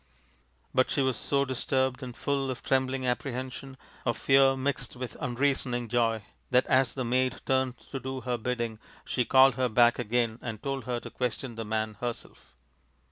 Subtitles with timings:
[0.73, 5.89] But she was so disturbed and full of trembling apprehension, of fear mixed with unreasoning
[5.89, 10.39] joy that as the maid turned to do her bidding she called her back again
[10.41, 12.55] and told her to question the man herself.